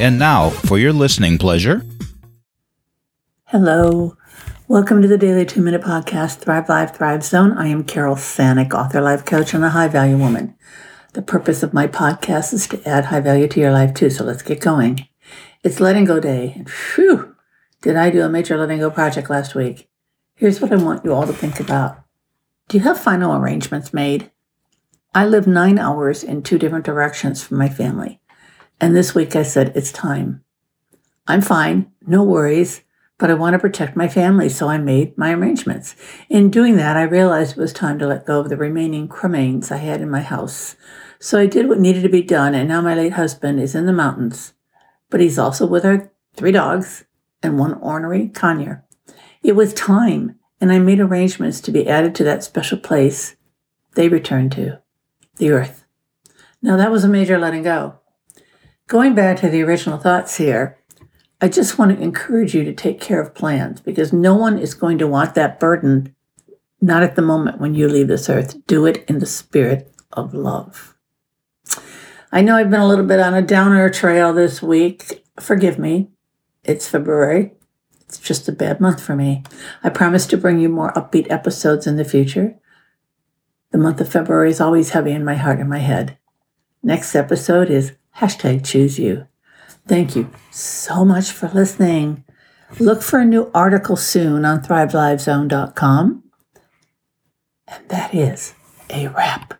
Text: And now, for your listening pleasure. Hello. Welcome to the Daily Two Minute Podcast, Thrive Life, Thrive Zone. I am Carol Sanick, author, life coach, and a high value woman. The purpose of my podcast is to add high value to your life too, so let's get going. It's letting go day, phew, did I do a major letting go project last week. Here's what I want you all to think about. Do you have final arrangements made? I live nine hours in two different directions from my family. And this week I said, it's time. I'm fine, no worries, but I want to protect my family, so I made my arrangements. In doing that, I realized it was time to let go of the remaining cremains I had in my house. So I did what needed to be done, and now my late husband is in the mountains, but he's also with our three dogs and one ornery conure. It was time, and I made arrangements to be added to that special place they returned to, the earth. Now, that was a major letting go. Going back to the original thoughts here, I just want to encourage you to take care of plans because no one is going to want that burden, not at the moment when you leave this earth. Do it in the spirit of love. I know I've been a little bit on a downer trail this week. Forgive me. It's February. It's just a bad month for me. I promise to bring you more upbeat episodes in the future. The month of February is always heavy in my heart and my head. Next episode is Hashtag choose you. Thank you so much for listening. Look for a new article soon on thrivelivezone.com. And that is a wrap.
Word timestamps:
And 0.00 0.16
now, 0.16 0.50
for 0.50 0.78
your 0.78 0.92
listening 0.92 1.38
pleasure. 1.38 1.84
Hello. 3.46 4.16
Welcome 4.68 5.02
to 5.02 5.08
the 5.08 5.18
Daily 5.18 5.44
Two 5.44 5.60
Minute 5.60 5.82
Podcast, 5.82 6.38
Thrive 6.38 6.68
Life, 6.68 6.94
Thrive 6.94 7.24
Zone. 7.24 7.52
I 7.54 7.66
am 7.66 7.82
Carol 7.82 8.14
Sanick, 8.14 8.72
author, 8.72 9.00
life 9.00 9.24
coach, 9.24 9.54
and 9.54 9.64
a 9.64 9.70
high 9.70 9.88
value 9.88 10.16
woman. 10.16 10.54
The 11.14 11.22
purpose 11.22 11.64
of 11.64 11.74
my 11.74 11.88
podcast 11.88 12.52
is 12.52 12.68
to 12.68 12.88
add 12.88 13.06
high 13.06 13.18
value 13.18 13.48
to 13.48 13.58
your 13.58 13.72
life 13.72 13.92
too, 13.92 14.08
so 14.08 14.22
let's 14.22 14.42
get 14.42 14.60
going. 14.60 15.08
It's 15.64 15.80
letting 15.80 16.04
go 16.04 16.20
day, 16.20 16.62
phew, 16.68 17.34
did 17.82 17.96
I 17.96 18.10
do 18.10 18.22
a 18.22 18.28
major 18.28 18.56
letting 18.56 18.78
go 18.78 18.92
project 18.92 19.28
last 19.28 19.56
week. 19.56 19.88
Here's 20.36 20.60
what 20.60 20.72
I 20.72 20.76
want 20.76 21.04
you 21.04 21.12
all 21.12 21.26
to 21.26 21.32
think 21.32 21.58
about. 21.58 22.04
Do 22.68 22.78
you 22.78 22.84
have 22.84 23.00
final 23.00 23.34
arrangements 23.34 23.92
made? 23.92 24.30
I 25.12 25.26
live 25.26 25.48
nine 25.48 25.76
hours 25.76 26.22
in 26.22 26.44
two 26.44 26.56
different 26.56 26.84
directions 26.84 27.42
from 27.42 27.58
my 27.58 27.68
family. 27.68 28.20
And 28.80 28.94
this 28.94 29.14
week 29.14 29.34
I 29.34 29.42
said, 29.42 29.72
it's 29.74 29.92
time. 29.92 30.44
I'm 31.26 31.42
fine, 31.42 31.90
no 32.06 32.22
worries, 32.22 32.82
but 33.18 33.30
I 33.30 33.34
want 33.34 33.54
to 33.54 33.58
protect 33.58 33.96
my 33.96 34.08
family, 34.08 34.48
so 34.48 34.68
I 34.68 34.78
made 34.78 35.18
my 35.18 35.32
arrangements. 35.32 35.96
In 36.28 36.50
doing 36.50 36.76
that, 36.76 36.96
I 36.96 37.02
realized 37.02 37.56
it 37.56 37.60
was 37.60 37.72
time 37.72 37.98
to 37.98 38.06
let 38.06 38.26
go 38.26 38.40
of 38.40 38.48
the 38.48 38.56
remaining 38.56 39.08
cremains 39.08 39.72
I 39.72 39.78
had 39.78 40.00
in 40.00 40.08
my 40.08 40.20
house. 40.20 40.76
So 41.18 41.38
I 41.38 41.46
did 41.46 41.68
what 41.68 41.80
needed 41.80 42.02
to 42.04 42.08
be 42.08 42.22
done, 42.22 42.54
and 42.54 42.68
now 42.68 42.80
my 42.80 42.94
late 42.94 43.14
husband 43.14 43.60
is 43.60 43.74
in 43.74 43.86
the 43.86 43.92
mountains, 43.92 44.54
but 45.10 45.20
he's 45.20 45.38
also 45.38 45.66
with 45.66 45.84
our 45.84 46.12
three 46.34 46.52
dogs 46.52 47.04
and 47.42 47.58
one 47.58 47.74
ornery 47.74 48.28
conure. 48.28 48.84
It 49.42 49.56
was 49.56 49.74
time, 49.74 50.38
and 50.60 50.72
I 50.72 50.78
made 50.78 51.00
arrangements 51.00 51.60
to 51.62 51.72
be 51.72 51.88
added 51.88 52.14
to 52.16 52.24
that 52.24 52.44
special 52.44 52.78
place 52.78 53.34
they 53.94 54.08
returned 54.08 54.52
to, 54.52 54.78
the 55.36 55.50
earth. 55.50 55.84
Now, 56.62 56.76
that 56.76 56.92
was 56.92 57.02
a 57.02 57.08
major 57.08 57.38
letting 57.38 57.64
go. 57.64 57.98
Going 58.88 59.14
back 59.14 59.38
to 59.40 59.50
the 59.50 59.62
original 59.62 59.98
thoughts 59.98 60.38
here, 60.38 60.78
I 61.42 61.48
just 61.48 61.78
want 61.78 61.94
to 61.94 62.02
encourage 62.02 62.54
you 62.54 62.64
to 62.64 62.72
take 62.72 63.02
care 63.02 63.20
of 63.20 63.34
plans 63.34 63.82
because 63.82 64.14
no 64.14 64.34
one 64.34 64.58
is 64.58 64.72
going 64.72 64.96
to 64.96 65.06
want 65.06 65.34
that 65.34 65.60
burden, 65.60 66.16
not 66.80 67.02
at 67.02 67.14
the 67.14 67.20
moment 67.20 67.60
when 67.60 67.74
you 67.74 67.86
leave 67.86 68.08
this 68.08 68.30
earth. 68.30 68.66
Do 68.66 68.86
it 68.86 69.04
in 69.06 69.18
the 69.18 69.26
spirit 69.26 69.92
of 70.14 70.32
love. 70.32 70.96
I 72.32 72.40
know 72.40 72.56
I've 72.56 72.70
been 72.70 72.80
a 72.80 72.88
little 72.88 73.04
bit 73.04 73.20
on 73.20 73.34
a 73.34 73.42
downer 73.42 73.90
trail 73.90 74.32
this 74.32 74.62
week. 74.62 75.22
Forgive 75.38 75.78
me. 75.78 76.08
It's 76.64 76.88
February. 76.88 77.52
It's 78.06 78.18
just 78.18 78.48
a 78.48 78.52
bad 78.52 78.80
month 78.80 79.02
for 79.02 79.14
me. 79.14 79.44
I 79.84 79.90
promise 79.90 80.26
to 80.28 80.38
bring 80.38 80.60
you 80.60 80.70
more 80.70 80.94
upbeat 80.94 81.30
episodes 81.30 81.86
in 81.86 81.96
the 81.96 82.06
future. 82.06 82.58
The 83.70 83.76
month 83.76 84.00
of 84.00 84.08
February 84.08 84.48
is 84.48 84.62
always 84.62 84.90
heavy 84.90 85.12
in 85.12 85.26
my 85.26 85.34
heart 85.34 85.60
and 85.60 85.68
my 85.68 85.80
head. 85.80 86.16
Next 86.82 87.14
episode 87.14 87.68
is 87.68 87.92
Hashtag 88.18 88.64
choose 88.64 88.98
you. 88.98 89.26
Thank 89.86 90.16
you 90.16 90.30
so 90.50 91.04
much 91.04 91.30
for 91.30 91.48
listening. 91.48 92.24
Look 92.78 93.00
for 93.02 93.20
a 93.20 93.24
new 93.24 93.50
article 93.54 93.96
soon 93.96 94.44
on 94.44 94.60
thrivelivezone.com. 94.62 96.24
And 97.68 97.88
that 97.88 98.14
is 98.14 98.54
a 98.90 99.08
wrap. 99.08 99.57